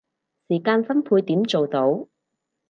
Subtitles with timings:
[0.49, 2.07] 時間分配點做到